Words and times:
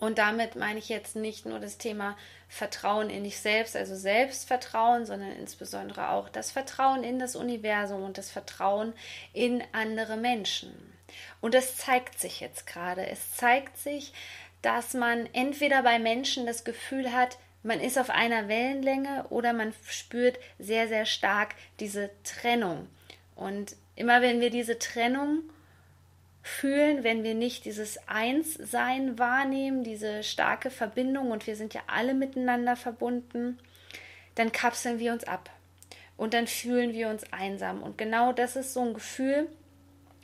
Und 0.01 0.17
damit 0.19 0.57
meine 0.57 0.79
ich 0.79 0.89
jetzt 0.89 1.15
nicht 1.15 1.45
nur 1.45 1.61
das 1.61 1.77
Thema 1.77 2.17
Vertrauen 2.49 3.11
in 3.11 3.23
dich 3.23 3.39
selbst, 3.39 3.77
also 3.77 3.95
Selbstvertrauen, 3.95 5.05
sondern 5.05 5.33
insbesondere 5.33 6.09
auch 6.09 6.31
das 6.31 6.51
Vertrauen 6.51 7.05
in 7.05 7.19
das 7.19 7.37
Universum 7.37 8.03
und 8.03 8.17
das 8.17 8.31
Vertrauen 8.31 8.95
in 9.35 9.63
andere 9.73 10.17
Menschen. 10.17 10.73
Und 11.43 11.55
das 11.55 11.77
zeigt 11.77 12.19
sich 12.19 12.41
jetzt 12.41 12.67
gerade. 12.67 13.07
Es 13.07 13.37
zeigt 13.37 13.77
sich, 13.77 14.13
dass 14.63 14.95
man 14.95 15.29
entweder 15.35 15.83
bei 15.83 15.99
Menschen 15.99 16.47
das 16.47 16.65
Gefühl 16.65 17.13
hat, 17.13 17.39
man 17.63 17.81
ist 17.81 17.99
auf 17.99 18.09
einer 18.09 18.49
Wellenlänge 18.49 19.27
oder 19.29 19.53
man 19.53 19.75
spürt 19.87 20.39
sehr, 20.59 20.89
sehr 20.89 21.05
stark 21.05 21.55
diese 21.79 22.11
Trennung. 22.25 22.89
Und 23.37 23.77
immer 23.97 24.23
wenn 24.23 24.41
wir 24.41 24.51
diese 24.51 24.79
Trennung 24.79 25.43
fühlen, 26.43 27.05
wenn 27.05 27.23
wir 27.23 27.35
nicht 27.35 27.65
dieses 27.65 27.99
Einssein 28.09 29.19
wahrnehmen, 29.19 29.85
diese 29.85 30.23
starke 30.23 30.71
Verbindung 30.71 31.31
und 31.31 31.47
wir 31.47 31.57
sind 31.57 31.75
ja 31.75 31.83
alle 31.87 32.15
miteinander 32.15 32.77
verbunden, 32.77 33.59
dann 34.35 34.53
kapseln 34.53 34.99
wir 34.99 35.13
uns 35.13 35.25
ab 35.25 35.51
und 36.17 36.35
dann 36.35 36.47
fühlen 36.47 36.93
wir 36.93 37.09
uns 37.09 37.31
einsam. 37.33 37.83
Und 37.83 37.99
genau 37.99 38.33
das 38.33 38.57
ist 38.57 38.73
so 38.73 38.81
ein 38.81 38.95
Gefühl, 38.95 39.49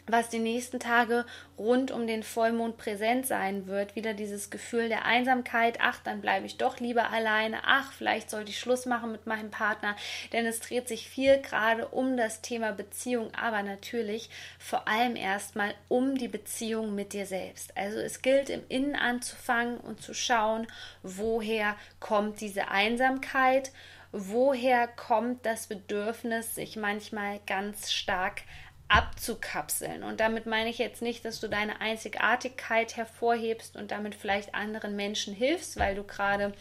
was 0.06 0.28
die 0.28 0.38
nächsten 0.38 0.78
Tage 0.78 1.24
rund 1.58 1.90
um 1.90 2.06
den 2.06 2.22
Vollmond 2.22 2.76
präsent 2.76 3.26
sein 3.26 3.66
wird. 3.66 3.96
Wieder 3.96 4.14
dieses 4.14 4.50
Gefühl 4.50 4.88
der 4.88 5.04
Einsamkeit. 5.04 5.78
Ach, 5.80 5.98
dann 6.04 6.20
bleibe 6.20 6.46
ich 6.46 6.58
doch 6.58 6.78
lieber 6.78 7.10
alleine. 7.10 7.58
Ach, 7.64 7.92
vielleicht 7.92 8.30
sollte 8.30 8.50
ich 8.50 8.60
Schluss 8.60 8.86
machen 8.86 9.12
mit 9.12 9.26
meinem 9.26 9.50
Partner. 9.50 9.96
Denn 10.32 10.46
es 10.46 10.60
dreht 10.60 10.88
sich 10.88 11.08
viel 11.08 11.40
gerade 11.40 11.88
um 11.88 12.16
das 12.16 12.40
Thema 12.42 12.72
Beziehung, 12.72 13.34
aber 13.34 13.62
natürlich 13.62 14.30
vor 14.58 14.86
allem 14.86 15.16
erstmal 15.16 15.74
um 15.88 16.16
die 16.16 16.28
Beziehung 16.28 16.94
mit 16.94 17.12
dir 17.12 17.26
selbst. 17.26 17.76
Also 17.76 17.98
es 17.98 18.22
gilt 18.22 18.50
im 18.50 18.62
Innen 18.68 18.94
anzufangen 18.94 19.78
und 19.78 20.02
zu 20.02 20.14
schauen, 20.14 20.66
woher 21.02 21.76
kommt 22.00 22.40
diese 22.40 22.68
Einsamkeit. 22.68 23.72
Woher 24.12 24.86
kommt 24.88 25.44
das 25.44 25.66
Bedürfnis, 25.66 26.54
sich 26.54 26.76
manchmal 26.76 27.40
ganz 27.46 27.92
stark 27.92 28.42
abzukapseln. 28.88 30.02
Und 30.02 30.20
damit 30.20 30.46
meine 30.46 30.70
ich 30.70 30.78
jetzt 30.78 31.02
nicht, 31.02 31.24
dass 31.24 31.40
du 31.40 31.48
deine 31.48 31.80
Einzigartigkeit 31.80 32.96
hervorhebst 32.96 33.76
und 33.76 33.90
damit 33.90 34.14
vielleicht 34.14 34.54
anderen 34.54 34.94
Menschen 34.96 35.34
hilfst, 35.34 35.78
weil 35.78 35.94
du 35.94 36.04
gerade 36.04 36.52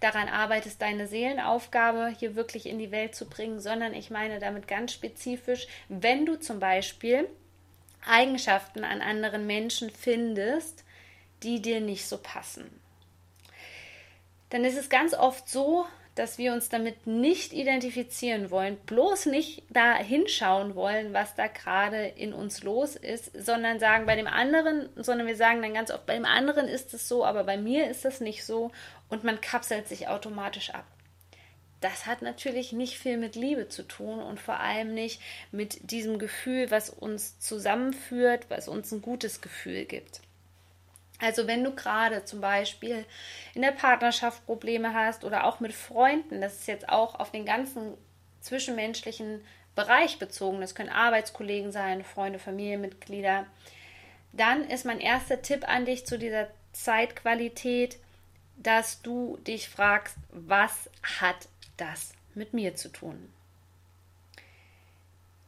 daran 0.00 0.28
arbeitest, 0.28 0.82
deine 0.82 1.06
Seelenaufgabe 1.06 2.12
hier 2.18 2.36
wirklich 2.36 2.66
in 2.66 2.78
die 2.78 2.90
Welt 2.90 3.14
zu 3.14 3.26
bringen, 3.26 3.60
sondern 3.60 3.94
ich 3.94 4.10
meine 4.10 4.38
damit 4.38 4.68
ganz 4.68 4.92
spezifisch, 4.92 5.66
wenn 5.88 6.26
du 6.26 6.36
zum 6.36 6.60
Beispiel 6.60 7.28
Eigenschaften 8.06 8.84
an 8.84 9.00
anderen 9.00 9.46
Menschen 9.46 9.88
findest, 9.88 10.84
die 11.42 11.62
dir 11.62 11.80
nicht 11.80 12.06
so 12.06 12.18
passen. 12.18 12.68
Dann 14.50 14.64
ist 14.64 14.76
es 14.76 14.90
ganz 14.90 15.14
oft 15.14 15.48
so, 15.48 15.86
dass 16.14 16.38
wir 16.38 16.52
uns 16.52 16.68
damit 16.68 17.06
nicht 17.06 17.52
identifizieren 17.52 18.50
wollen, 18.50 18.76
bloß 18.86 19.26
nicht 19.26 19.62
da 19.70 19.96
hinschauen 19.96 20.74
wollen, 20.74 21.12
was 21.12 21.34
da 21.34 21.48
gerade 21.48 22.06
in 22.06 22.32
uns 22.32 22.62
los 22.62 22.94
ist, 22.94 23.32
sondern 23.34 23.80
sagen 23.80 24.06
bei 24.06 24.14
dem 24.14 24.28
anderen, 24.28 24.88
sondern 24.96 25.26
wir 25.26 25.36
sagen 25.36 25.62
dann 25.62 25.74
ganz 25.74 25.90
oft, 25.90 26.06
bei 26.06 26.14
dem 26.14 26.24
anderen 26.24 26.68
ist 26.68 26.94
es 26.94 27.08
so, 27.08 27.24
aber 27.24 27.44
bei 27.44 27.56
mir 27.56 27.90
ist 27.90 28.04
das 28.04 28.20
nicht 28.20 28.44
so 28.44 28.70
und 29.08 29.24
man 29.24 29.40
kapselt 29.40 29.88
sich 29.88 30.08
automatisch 30.08 30.70
ab. 30.70 30.86
Das 31.80 32.06
hat 32.06 32.22
natürlich 32.22 32.72
nicht 32.72 32.96
viel 32.96 33.18
mit 33.18 33.36
Liebe 33.36 33.68
zu 33.68 33.82
tun 33.82 34.20
und 34.20 34.40
vor 34.40 34.58
allem 34.58 34.94
nicht 34.94 35.20
mit 35.52 35.90
diesem 35.90 36.18
Gefühl, 36.18 36.70
was 36.70 36.88
uns 36.88 37.38
zusammenführt, 37.40 38.46
was 38.48 38.68
uns 38.68 38.90
ein 38.92 39.02
gutes 39.02 39.42
Gefühl 39.42 39.84
gibt. 39.84 40.22
Also 41.24 41.46
wenn 41.46 41.64
du 41.64 41.74
gerade 41.74 42.26
zum 42.26 42.42
Beispiel 42.42 43.06
in 43.54 43.62
der 43.62 43.72
Partnerschaft 43.72 44.44
Probleme 44.44 44.92
hast 44.92 45.24
oder 45.24 45.44
auch 45.44 45.58
mit 45.58 45.72
Freunden, 45.72 46.42
das 46.42 46.54
ist 46.54 46.68
jetzt 46.68 46.90
auch 46.90 47.18
auf 47.18 47.30
den 47.30 47.46
ganzen 47.46 47.94
zwischenmenschlichen 48.42 49.40
Bereich 49.74 50.18
bezogen, 50.18 50.60
das 50.60 50.74
können 50.74 50.90
Arbeitskollegen 50.90 51.72
sein, 51.72 52.04
Freunde, 52.04 52.38
Familienmitglieder, 52.38 53.46
dann 54.32 54.68
ist 54.68 54.84
mein 54.84 55.00
erster 55.00 55.40
Tipp 55.40 55.66
an 55.66 55.86
dich 55.86 56.04
zu 56.04 56.18
dieser 56.18 56.48
Zeitqualität, 56.72 57.96
dass 58.56 59.00
du 59.00 59.38
dich 59.46 59.70
fragst, 59.70 60.16
was 60.30 60.90
hat 61.20 61.48
das 61.78 62.12
mit 62.34 62.52
mir 62.52 62.74
zu 62.74 62.90
tun? 62.90 63.32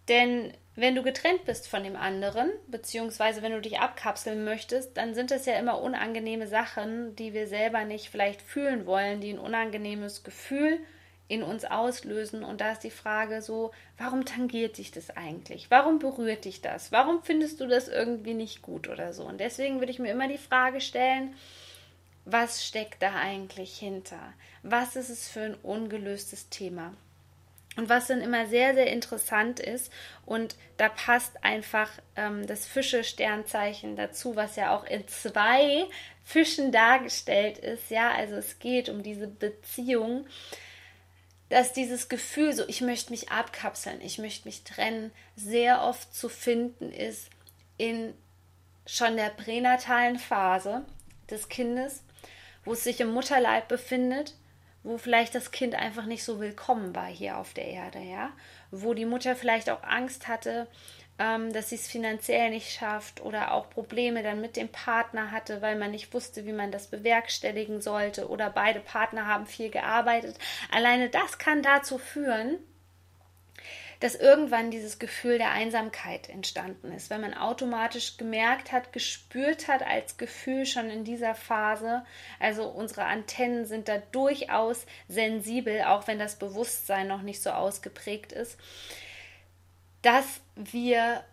Denn 0.09 0.53
wenn 0.77 0.95
du 0.95 1.03
getrennt 1.03 1.45
bist 1.47 1.69
von 1.69 1.83
dem 1.83 1.97
anderen, 1.97 2.51
beziehungsweise 2.69 3.41
wenn 3.41 3.53
du 3.53 3.61
dich 3.61 3.79
abkapseln 3.79 4.45
möchtest, 4.45 4.97
dann 4.97 5.15
sind 5.15 5.31
es 5.31 5.47
ja 5.47 5.55
immer 5.55 5.81
unangenehme 5.81 6.47
Sachen, 6.47 7.17
die 7.17 7.33
wir 7.33 7.47
selber 7.47 7.85
nicht 7.85 8.11
vielleicht 8.11 8.43
fühlen 8.43 8.85
wollen, 8.85 9.21
die 9.21 9.31
ein 9.33 9.39
unangenehmes 9.39 10.23
Gefühl 10.23 10.79
in 11.29 11.43
uns 11.43 11.65
auslösen. 11.65 12.45
Und 12.45 12.61
da 12.61 12.73
ist 12.73 12.85
die 12.85 12.91
Frage 12.91 13.41
so, 13.41 13.73
warum 13.97 14.27
tangiert 14.27 14.79
dich 14.79 14.91
das 14.91 15.17
eigentlich? 15.17 15.71
Warum 15.71 15.99
berührt 15.99 16.45
dich 16.45 16.61
das? 16.61 16.93
Warum 16.93 17.23
findest 17.23 17.61
du 17.61 17.67
das 17.67 17.89
irgendwie 17.89 18.35
nicht 18.35 18.63
gut 18.63 18.89
oder 18.89 19.13
so? 19.13 19.25
Und 19.25 19.41
deswegen 19.41 19.81
würde 19.81 19.93
ich 19.93 19.99
mir 19.99 20.13
immer 20.13 20.29
die 20.29 20.39
Frage 20.39 20.81
stellen, 20.81 21.35
was 22.27 22.67
steckt 22.67 23.03
da 23.03 23.15
eigentlich 23.15 23.79
hinter? 23.79 24.35
Was 24.63 24.95
ist 24.97 25.09
es 25.09 25.29
für 25.29 25.41
ein 25.41 25.55
ungelöstes 25.55 26.49
Thema? 26.49 26.93
Und 27.77 27.91
was 27.91 28.07
dann 28.07 28.23
immer 28.23 28.47
sehr, 28.47 28.75
sehr 28.75 28.87
interessant 28.87 29.61
ist, 29.61 29.93
und 30.25 30.57
da 30.79 30.89
passt 30.89 31.45
einfach 31.45 31.91
ähm, 32.17 32.47
das 32.47 32.67
Fische-Sternzeichen 32.67 33.97
dazu, 33.97 34.35
was 34.35 34.57
ja 34.57 34.75
auch 34.75 34.85
in 34.85 35.07
zwei 35.09 35.85
Fischen 36.25 36.73
dargestellt 36.73 37.59
ist. 37.59 37.91
Ja, 37.91 38.13
also 38.13 38.35
es 38.35 38.59
geht 38.59 38.89
um 38.89 39.03
diese 39.03 39.29
Beziehung, 39.29 40.27
dass 41.51 41.73
dieses 41.73 42.09
Gefühl, 42.09 42.53
so 42.55 42.65
ich 42.67 42.81
möchte 42.81 43.13
mich 43.13 43.31
abkapseln, 43.31 44.01
ich 44.01 44.19
möchte 44.19 44.49
mich 44.49 44.65
trennen, 44.65 45.13
sehr 45.37 45.83
oft 45.83 46.15
zu 46.15 46.29
finden 46.29 46.91
ist 46.91 47.31
in 47.77 48.15
schon 48.87 49.17
der 49.17 49.31
pränatalen 49.31 50.19
Phase 50.19 50.85
des 51.31 51.49
Kindes, 51.49 52.03
wo 52.65 52.73
es 52.73 52.85
sich 52.85 53.01
im 53.01 53.13
Mutterleib 53.13 53.69
befindet 53.69 54.35
wo 54.87 54.99
vielleicht 54.99 55.35
das 55.35 55.51
Kind 55.51 55.75
einfach 55.75 56.07
nicht 56.07 56.23
so 56.23 56.39
willkommen 56.39 56.95
war 56.95 57.07
hier 57.07 57.39
auf 57.39 57.53
der 57.53 57.67
Erde, 57.67 57.99
ja, 57.99 58.31
wo 58.71 58.95
die 58.95 59.05
Mutter 59.05 59.35
vielleicht 59.35 59.69
auch 59.69 59.83
Angst 59.83 60.29
hatte, 60.29 60.69
ähm, 61.19 61.53
dass 61.53 61.71
sie 61.71 61.75
es 61.75 61.89
finanziell 61.89 62.51
nicht 62.51 62.71
schafft 62.71 63.21
oder 63.21 63.53
auch 63.53 63.69
Probleme 63.69 64.23
dann 64.23 64.41
mit 64.41 64.57
dem 64.57 64.69
Partner 64.69 65.33
hatte, 65.33 65.61
weil 65.61 65.77
man 65.77 65.91
nicht 65.91 66.15
wusste, 66.15 66.47
wie 66.47 66.53
man 66.53 66.71
das 66.71 66.87
bewerkstelligen 66.87 67.81
sollte 67.81 68.29
oder 68.29 68.49
beide 68.49 68.79
Partner 68.81 69.27
haben 69.27 69.47
viel 69.47 69.71
gearbeitet. 69.71 70.39
Alleine 70.71 71.09
das 71.09 71.39
kann 71.39 71.63
dazu 71.63 71.99
führen, 71.99 72.59
dass 74.01 74.15
irgendwann 74.15 74.71
dieses 74.71 74.99
Gefühl 74.99 75.39
der 75.39 75.53
Einsamkeit 75.53 76.29
entstanden 76.29 76.93
ist, 76.93 77.11
weil 77.11 77.19
man 77.19 77.35
automatisch 77.35 78.17
gemerkt 78.17 78.73
hat, 78.73 78.93
gespürt 78.93 79.69
hat 79.69 79.83
als 79.83 80.17
Gefühl 80.17 80.67
schon 80.67 80.91
in 80.91 81.05
dieser 81.05 81.35
Phase. 81.35 82.05
Also 82.39 82.69
unsere 82.69 83.05
Antennen 83.05 83.65
sind 83.65 83.89
da 83.89 83.99
durchaus 84.13 84.87
sensibel, 85.09 85.83
auch 85.83 86.07
wenn 86.07 86.19
das 86.19 86.37
Bewusstsein 86.37 87.09
noch 87.09 87.23
nicht 87.23 87.43
so 87.43 87.51
ausgeprägt 87.51 88.33
ist, 88.33 88.59
dass 90.03 90.41
wir 90.55 91.25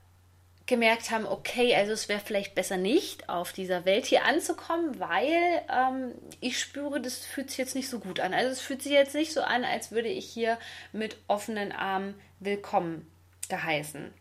gemerkt 0.66 1.12
haben, 1.12 1.26
okay, 1.26 1.76
also 1.76 1.92
es 1.92 2.08
wäre 2.08 2.22
vielleicht 2.22 2.56
besser 2.56 2.78
nicht 2.78 3.28
auf 3.28 3.52
dieser 3.52 3.86
Welt 3.86 4.06
hier 4.06 4.24
anzukommen, 4.24 4.98
weil 5.00 5.62
ähm, 5.70 6.14
ich 6.40 6.60
spüre, 6.60 7.02
das 7.02 7.18
fühlt 7.26 7.50
sich 7.50 7.58
jetzt 7.58 7.76
nicht 7.76 7.90
so 7.90 8.00
gut 8.00 8.20
an. 8.22 8.34
Also 8.34 8.52
es 8.52 8.62
fühlt 8.62 8.82
sich 8.82 8.94
jetzt 8.94 9.14
nicht 9.14 9.34
so 9.34 9.42
an, 9.42 9.66
als 9.66 9.92
würde 9.92 10.08
ich 10.08 10.26
hier 10.26 10.58
mit 10.94 11.18
offenen 11.28 11.74
Armen 11.74 12.16
willkommen 12.40 13.12
geheißen. 13.50 14.14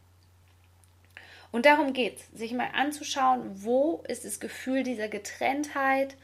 Und 1.52 1.66
darum 1.66 1.92
geht 1.92 2.18
es, 2.18 2.38
sich 2.38 2.52
mal 2.52 2.70
anzuschauen, 2.72 3.62
wo 3.62 4.02
ist 4.08 4.24
das 4.24 4.40
Gefühl 4.40 4.82
dieser 4.82 5.08
Getrenntheit, 5.08 6.16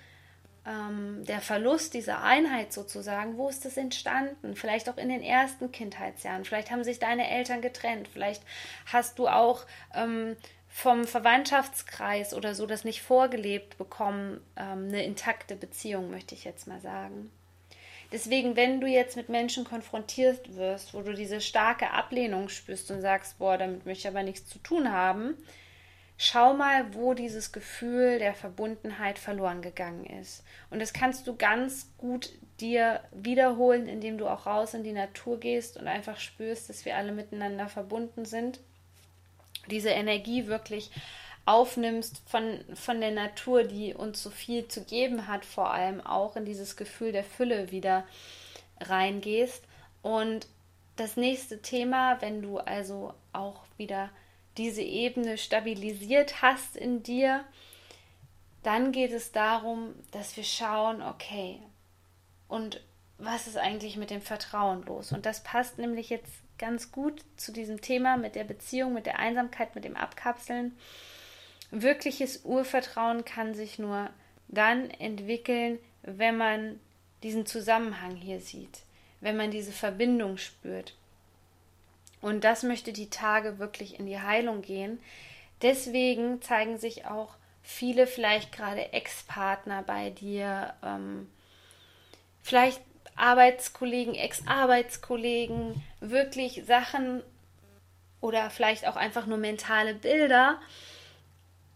ähm, 0.68 1.24
der 1.24 1.40
Verlust 1.40 1.94
dieser 1.94 2.22
Einheit 2.22 2.72
sozusagen, 2.72 3.38
wo 3.38 3.48
ist 3.48 3.64
das 3.64 3.76
entstanden? 3.76 4.54
Vielleicht 4.54 4.88
auch 4.90 4.98
in 4.98 5.08
den 5.08 5.22
ersten 5.22 5.72
Kindheitsjahren. 5.72 6.44
Vielleicht 6.44 6.70
haben 6.70 6.84
sich 6.84 6.98
deine 6.98 7.30
Eltern 7.30 7.62
getrennt. 7.62 8.08
Vielleicht 8.12 8.42
hast 8.86 9.18
du 9.18 9.28
auch 9.28 9.64
ähm, 9.94 10.36
vom 10.68 11.04
Verwandtschaftskreis 11.04 12.34
oder 12.34 12.54
so 12.54 12.66
das 12.66 12.84
nicht 12.84 13.02
vorgelebt 13.02 13.78
bekommen, 13.78 14.40
ähm, 14.56 14.88
eine 14.88 15.04
intakte 15.04 15.56
Beziehung, 15.56 16.10
möchte 16.10 16.34
ich 16.34 16.44
jetzt 16.44 16.66
mal 16.66 16.80
sagen. 16.80 17.30
Deswegen, 18.12 18.56
wenn 18.56 18.80
du 18.80 18.86
jetzt 18.86 19.16
mit 19.16 19.28
Menschen 19.28 19.64
konfrontiert 19.64 20.56
wirst, 20.56 20.94
wo 20.94 21.02
du 21.02 21.14
diese 21.14 21.40
starke 21.40 21.90
Ablehnung 21.90 22.48
spürst 22.48 22.90
und 22.90 23.02
sagst, 23.02 23.38
boah, 23.38 23.58
damit 23.58 23.84
möchte 23.84 24.08
ich 24.08 24.08
aber 24.08 24.22
nichts 24.22 24.48
zu 24.48 24.58
tun 24.60 24.92
haben, 24.92 25.34
schau 26.20 26.52
mal, 26.52 26.94
wo 26.94 27.14
dieses 27.14 27.52
Gefühl 27.52 28.18
der 28.18 28.34
Verbundenheit 28.34 29.18
verloren 29.18 29.62
gegangen 29.62 30.04
ist. 30.04 30.42
Und 30.68 30.80
das 30.80 30.92
kannst 30.92 31.26
du 31.28 31.36
ganz 31.36 31.88
gut 31.96 32.30
dir 32.60 33.00
wiederholen, 33.12 33.86
indem 33.86 34.18
du 34.18 34.26
auch 34.26 34.44
raus 34.44 34.74
in 34.74 34.82
die 34.82 34.92
Natur 34.92 35.38
gehst 35.38 35.76
und 35.76 35.86
einfach 35.86 36.18
spürst, 36.18 36.68
dass 36.68 36.84
wir 36.84 36.96
alle 36.96 37.12
miteinander 37.12 37.68
verbunden 37.68 38.24
sind. 38.24 38.58
Diese 39.70 39.90
Energie 39.90 40.48
wirklich 40.48 40.90
aufnimmst 41.46 42.20
von, 42.26 42.64
von 42.74 43.00
der 43.00 43.12
Natur, 43.12 43.62
die 43.62 43.94
uns 43.94 44.20
so 44.20 44.30
viel 44.30 44.66
zu 44.66 44.82
geben 44.84 45.28
hat, 45.28 45.44
vor 45.44 45.72
allem 45.72 46.00
auch 46.00 46.34
in 46.34 46.44
dieses 46.44 46.76
Gefühl 46.76 47.12
der 47.12 47.24
Fülle 47.24 47.70
wieder 47.70 48.04
reingehst. 48.80 49.62
Und 50.02 50.48
das 50.96 51.16
nächste 51.16 51.62
Thema, 51.62 52.20
wenn 52.20 52.42
du 52.42 52.58
also 52.58 53.14
auch 53.32 53.62
wieder 53.76 54.10
diese 54.58 54.82
Ebene 54.82 55.38
stabilisiert 55.38 56.42
hast 56.42 56.76
in 56.76 57.02
dir, 57.02 57.44
dann 58.62 58.92
geht 58.92 59.12
es 59.12 59.32
darum, 59.32 59.94
dass 60.10 60.36
wir 60.36 60.44
schauen, 60.44 61.00
okay, 61.00 61.60
und 62.48 62.82
was 63.18 63.46
ist 63.46 63.56
eigentlich 63.56 63.96
mit 63.96 64.10
dem 64.10 64.20
Vertrauen 64.20 64.84
los? 64.84 65.12
Und 65.12 65.26
das 65.26 65.42
passt 65.42 65.78
nämlich 65.78 66.10
jetzt 66.10 66.32
ganz 66.58 66.92
gut 66.92 67.24
zu 67.36 67.52
diesem 67.52 67.80
Thema 67.80 68.16
mit 68.16 68.34
der 68.34 68.44
Beziehung, 68.44 68.92
mit 68.92 69.06
der 69.06 69.18
Einsamkeit, 69.18 69.74
mit 69.74 69.84
dem 69.84 69.96
Abkapseln. 69.96 70.76
Wirkliches 71.70 72.44
Urvertrauen 72.44 73.24
kann 73.24 73.54
sich 73.54 73.78
nur 73.78 74.10
dann 74.48 74.90
entwickeln, 74.90 75.78
wenn 76.02 76.36
man 76.36 76.80
diesen 77.22 77.46
Zusammenhang 77.46 78.16
hier 78.16 78.40
sieht, 78.40 78.80
wenn 79.20 79.36
man 79.36 79.50
diese 79.50 79.72
Verbindung 79.72 80.36
spürt. 80.36 80.94
Und 82.20 82.44
das 82.44 82.62
möchte 82.62 82.92
die 82.92 83.10
Tage 83.10 83.58
wirklich 83.58 83.98
in 83.98 84.06
die 84.06 84.20
Heilung 84.20 84.62
gehen. 84.62 85.00
Deswegen 85.62 86.42
zeigen 86.42 86.78
sich 86.78 87.06
auch 87.06 87.34
viele 87.62 88.06
vielleicht 88.06 88.52
gerade 88.52 88.92
Ex-Partner 88.92 89.82
bei 89.82 90.10
dir, 90.10 90.74
ähm, 90.82 91.28
vielleicht 92.42 92.80
Arbeitskollegen, 93.16 94.14
Ex-Arbeitskollegen, 94.14 95.82
wirklich 96.00 96.64
Sachen 96.66 97.22
oder 98.20 98.50
vielleicht 98.50 98.86
auch 98.86 98.96
einfach 98.96 99.26
nur 99.26 99.38
mentale 99.38 99.94
Bilder, 99.94 100.60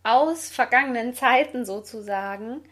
aus 0.05 0.51
vergangenen 0.51 1.15
Zeiten 1.15 1.65
sozusagen, 1.65 2.63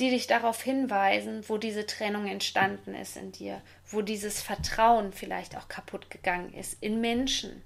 die 0.00 0.10
dich 0.10 0.26
darauf 0.26 0.62
hinweisen, 0.62 1.44
wo 1.46 1.58
diese 1.58 1.86
Trennung 1.86 2.26
entstanden 2.26 2.94
ist 2.94 3.16
in 3.16 3.32
dir, 3.32 3.60
wo 3.86 4.00
dieses 4.00 4.40
Vertrauen 4.40 5.12
vielleicht 5.12 5.56
auch 5.56 5.68
kaputt 5.68 6.10
gegangen 6.10 6.54
ist 6.54 6.82
in 6.82 7.00
Menschen. 7.00 7.62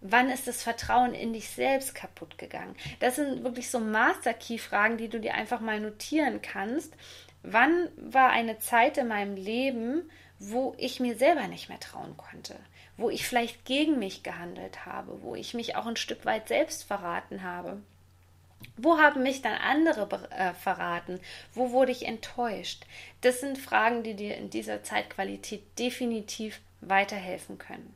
Wann 0.00 0.30
ist 0.30 0.46
das 0.46 0.62
Vertrauen 0.62 1.12
in 1.12 1.32
dich 1.32 1.50
selbst 1.50 1.94
kaputt 1.94 2.38
gegangen? 2.38 2.74
Das 3.00 3.16
sind 3.16 3.44
wirklich 3.44 3.70
so 3.70 3.80
Master-Key-Fragen, 3.80 4.96
die 4.96 5.08
du 5.08 5.20
dir 5.20 5.34
einfach 5.34 5.60
mal 5.60 5.80
notieren 5.80 6.40
kannst. 6.40 6.94
Wann 7.42 7.88
war 7.96 8.30
eine 8.30 8.58
Zeit 8.60 8.96
in 8.96 9.08
meinem 9.08 9.36
Leben, 9.36 10.08
wo 10.38 10.74
ich 10.78 11.00
mir 11.00 11.16
selber 11.16 11.48
nicht 11.48 11.68
mehr 11.68 11.80
trauen 11.80 12.16
konnte? 12.16 12.56
Wo 12.96 13.10
ich 13.10 13.26
vielleicht 13.26 13.64
gegen 13.64 13.98
mich 13.98 14.22
gehandelt 14.22 14.86
habe? 14.86 15.22
Wo 15.22 15.34
ich 15.34 15.52
mich 15.52 15.76
auch 15.76 15.86
ein 15.86 15.96
Stück 15.96 16.24
weit 16.24 16.48
selbst 16.48 16.84
verraten 16.84 17.42
habe? 17.42 17.82
Wo 18.76 18.98
haben 18.98 19.22
mich 19.22 19.42
dann 19.42 19.54
andere 19.54 20.08
äh, 20.30 20.54
verraten? 20.54 21.20
Wo 21.54 21.70
wurde 21.70 21.92
ich 21.92 22.06
enttäuscht? 22.06 22.84
Das 23.20 23.40
sind 23.40 23.58
Fragen, 23.58 24.02
die 24.02 24.14
dir 24.14 24.36
in 24.36 24.50
dieser 24.50 24.82
Zeitqualität 24.82 25.62
definitiv 25.78 26.60
weiterhelfen 26.80 27.58
können. 27.58 27.94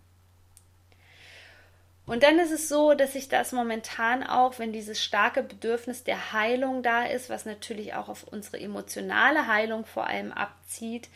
Und 2.04 2.24
dann 2.24 2.38
ist 2.40 2.50
es 2.50 2.68
so, 2.68 2.94
dass 2.94 3.12
sich 3.12 3.28
das 3.28 3.52
momentan 3.52 4.24
auch, 4.24 4.58
wenn 4.58 4.72
dieses 4.72 5.02
starke 5.02 5.42
Bedürfnis 5.42 6.02
der 6.02 6.32
Heilung 6.32 6.82
da 6.82 7.04
ist, 7.04 7.30
was 7.30 7.44
natürlich 7.44 7.94
auch 7.94 8.08
auf 8.08 8.24
unsere 8.24 8.58
emotionale 8.58 9.46
Heilung 9.46 9.86
vor 9.86 10.08
allem 10.08 10.32
abzieht, 10.32 11.08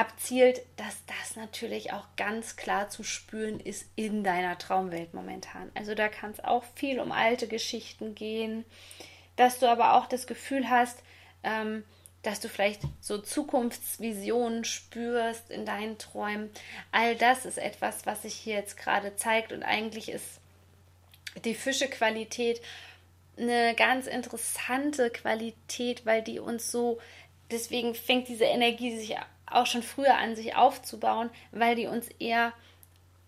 abzielt, 0.00 0.62
dass 0.78 1.04
das 1.04 1.36
natürlich 1.36 1.92
auch 1.92 2.06
ganz 2.16 2.56
klar 2.56 2.88
zu 2.88 3.02
spüren 3.02 3.60
ist 3.60 3.84
in 3.96 4.24
deiner 4.24 4.56
Traumwelt 4.56 5.12
momentan. 5.12 5.70
Also 5.74 5.94
da 5.94 6.08
kann 6.08 6.30
es 6.30 6.42
auch 6.42 6.64
viel 6.74 7.00
um 7.00 7.12
alte 7.12 7.46
Geschichten 7.46 8.14
gehen, 8.14 8.64
dass 9.36 9.58
du 9.58 9.66
aber 9.66 9.92
auch 9.94 10.06
das 10.06 10.26
Gefühl 10.26 10.70
hast, 10.70 11.02
ähm, 11.42 11.84
dass 12.22 12.40
du 12.40 12.48
vielleicht 12.48 12.80
so 13.02 13.18
Zukunftsvisionen 13.18 14.64
spürst 14.64 15.50
in 15.50 15.66
deinen 15.66 15.98
Träumen. 15.98 16.48
All 16.92 17.14
das 17.14 17.44
ist 17.44 17.58
etwas, 17.58 18.06
was 18.06 18.22
sich 18.22 18.34
hier 18.34 18.54
jetzt 18.54 18.78
gerade 18.78 19.16
zeigt 19.16 19.52
und 19.52 19.62
eigentlich 19.62 20.08
ist 20.10 20.40
die 21.44 21.54
Fischequalität 21.54 22.62
eine 23.38 23.74
ganz 23.74 24.06
interessante 24.06 25.10
Qualität, 25.10 26.06
weil 26.06 26.22
die 26.22 26.40
uns 26.40 26.70
so, 26.70 26.98
deswegen 27.50 27.94
fängt 27.94 28.28
diese 28.28 28.44
Energie 28.44 28.96
sich 28.96 29.18
auch 29.50 29.66
schon 29.66 29.82
früher 29.82 30.16
an 30.16 30.36
sich 30.36 30.56
aufzubauen, 30.56 31.30
weil 31.52 31.74
die 31.74 31.86
uns 31.86 32.08
eher 32.18 32.52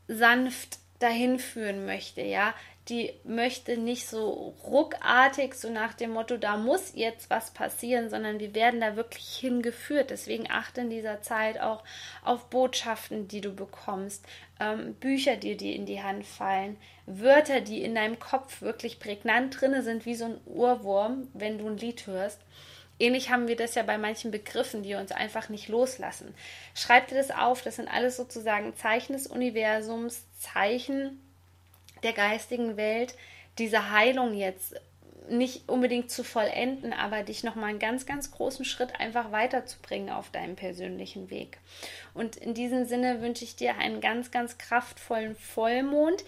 sanft 0.09 0.79
dahin 0.99 1.39
führen 1.39 1.85
möchte, 1.87 2.23
ja. 2.23 2.55
Die 2.89 3.13
möchte 3.23 3.77
nicht 3.77 4.09
so 4.09 4.57
ruckartig, 4.65 5.55
so 5.55 5.71
nach 5.71 5.95
dem 5.95 6.11
Motto, 6.11 6.37
da 6.37 6.57
muss 6.57 6.95
jetzt 6.97 7.31
was 7.31 7.53
passieren, 7.53 8.11
sondern 8.11 8.41
wir 8.41 8.57
werden 8.57 8.81
da 8.81 8.97
wirklich 8.97 9.37
hingeführt. 9.37 10.11
Deswegen 10.11 10.51
achte 10.51 10.81
in 10.81 10.91
dieser 10.91 11.23
Zeit 11.23 11.61
auch 11.61 11.85
auf 12.25 12.51
Botschaften, 12.51 13.29
die 13.29 13.41
du 13.41 13.55
bekommst, 13.55 14.27
ähm, 14.59 14.95
Bücher, 14.95 15.37
die 15.37 15.57
dir 15.57 15.77
in 15.77 15.87
die 15.87 16.03
Hand 16.03 16.27
fallen, 16.27 16.77
Wörter, 17.07 17.61
die 17.61 17.85
in 17.85 17.95
deinem 17.95 18.19
Kopf 18.19 18.63
wirklich 18.63 18.99
prägnant 18.99 19.61
drinne 19.61 19.85
sind, 19.85 20.05
wie 20.05 20.17
so 20.17 20.25
ein 20.25 20.41
Urwurm, 20.45 21.29
wenn 21.35 21.59
du 21.59 21.69
ein 21.69 21.79
Lied 21.79 22.09
hörst. 22.09 22.41
Ähnlich 23.03 23.31
haben 23.31 23.49
wir 23.49 23.57
das 23.57 23.75
ja 23.75 23.83
bei 23.83 23.99
manchen 23.99 24.31
Begriffen, 24.31 24.85
die 24.85 24.95
uns 24.95 25.11
einfach 25.11 25.49
nicht 25.49 25.67
loslassen. 25.67 26.33
Schreib 26.73 27.09
dir 27.09 27.17
das 27.17 27.33
auf, 27.33 27.61
das 27.61 27.75
sind 27.75 27.89
alles 27.89 28.17
sozusagen 28.17 28.77
Zeichen 28.77 29.15
des 29.15 29.27
Universums, 29.27 30.23
Zeichen 30.39 31.21
der 32.05 32.13
geistigen 32.13 32.77
Welt, 32.77 33.17
diese 33.59 33.91
Heilung 33.91 34.35
jetzt 34.35 34.77
nicht 35.29 35.69
unbedingt 35.69 36.13
zu 36.13 36.23
vollenden, 36.23 36.93
aber 36.93 37.25
dich 37.25 37.43
nochmal 37.43 37.71
einen 37.71 37.81
ganz, 37.81 38.07
ganz 38.07 38.31
großen 38.31 38.65
Schritt 38.65 39.01
einfach 39.01 39.33
weiterzubringen 39.33 40.11
auf 40.11 40.31
deinem 40.31 40.55
persönlichen 40.55 41.29
Weg. 41.29 41.59
Und 42.15 42.37
in 42.37 42.55
diesem 42.55 42.85
Sinne 42.85 43.21
wünsche 43.21 43.43
ich 43.43 43.57
dir 43.57 43.79
einen 43.79 44.01
ganz, 44.01 44.31
ganz 44.31 44.59
kraftvollen 44.59 45.35
Vollmond. 45.35 46.25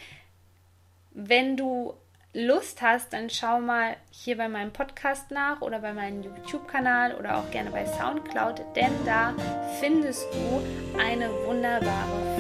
Wenn 1.13 1.57
du 1.57 1.95
Lust 2.37 2.83
hast, 2.83 3.13
dann 3.13 3.31
schau 3.31 3.61
mal 3.61 3.95
hier 4.11 4.37
bei 4.37 4.49
meinem 4.49 4.73
Podcast 4.73 5.31
nach 5.31 5.61
oder 5.61 5.79
bei 5.79 5.93
meinem 5.93 6.25
YouTube-Kanal 6.25 7.15
oder 7.15 7.39
auch 7.39 7.49
gerne 7.53 7.71
bei 7.71 7.87
Soundcloud, 7.87 8.61
denn 8.75 8.91
da 9.07 9.33
findest 9.79 10.27
du 10.35 10.99
eine 10.99 11.31
wunderbare 11.47 11.85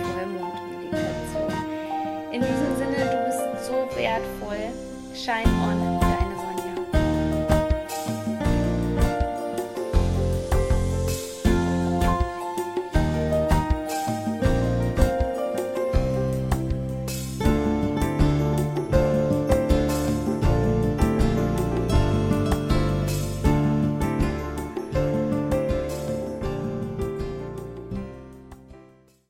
Vollmond-Meditation. 0.02 1.52
In 2.32 2.40
diesem 2.40 2.76
Sinne, 2.76 3.08
du 3.08 3.24
bist 3.26 3.66
so 3.66 3.88
wertvoll. 3.96 4.72
Shine 5.14 5.46
on. 5.62 5.93